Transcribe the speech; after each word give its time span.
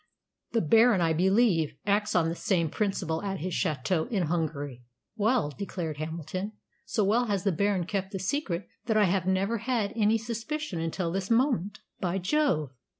"The 0.53 0.61
Baron, 0.61 0.99
I 0.99 1.13
believe, 1.13 1.75
acts 1.85 2.15
on 2.15 2.27
the 2.27 2.33
same 2.33 2.71
principle 2.71 3.21
at 3.21 3.37
his 3.41 3.53
château 3.53 4.09
in 4.09 4.23
Hungary." 4.23 4.81
"Well," 5.15 5.51
declared 5.51 5.97
Hamilton, 5.97 6.53
"so 6.87 7.03
well 7.03 7.25
has 7.25 7.43
the 7.43 7.51
Baron 7.51 7.85
kept 7.85 8.09
the 8.11 8.17
secret 8.17 8.67
that 8.87 8.97
I 8.97 9.03
have 9.03 9.27
never 9.27 9.59
had 9.59 9.93
any 9.95 10.17
suspicion 10.17 10.79
until 10.79 11.11
this 11.11 11.29
moment. 11.29 11.81
By 11.99 12.17
Jove! 12.17 12.71